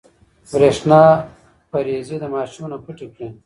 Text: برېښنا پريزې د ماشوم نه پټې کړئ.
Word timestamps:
برېښنا 0.51 1.01
پريزې 1.71 2.15
د 2.21 2.25
ماشوم 2.35 2.65
نه 2.71 2.77
پټې 2.83 3.07
کړئ. 3.13 3.29